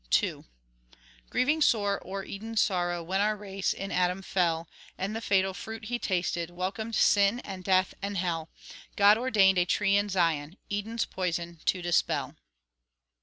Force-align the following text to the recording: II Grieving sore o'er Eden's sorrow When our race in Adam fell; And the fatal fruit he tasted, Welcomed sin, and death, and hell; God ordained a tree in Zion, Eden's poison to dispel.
II 0.23 0.45
Grieving 1.29 1.61
sore 1.61 2.01
o'er 2.03 2.23
Eden's 2.23 2.59
sorrow 2.59 3.03
When 3.03 3.21
our 3.21 3.35
race 3.37 3.71
in 3.71 3.91
Adam 3.91 4.23
fell; 4.23 4.67
And 4.97 5.15
the 5.15 5.21
fatal 5.21 5.53
fruit 5.53 5.85
he 5.85 5.99
tasted, 5.99 6.49
Welcomed 6.49 6.95
sin, 6.95 7.39
and 7.41 7.63
death, 7.63 7.93
and 8.01 8.17
hell; 8.17 8.49
God 8.95 9.19
ordained 9.19 9.59
a 9.59 9.65
tree 9.65 9.95
in 9.97 10.09
Zion, 10.09 10.57
Eden's 10.71 11.05
poison 11.05 11.59
to 11.65 11.83
dispel. 11.83 12.35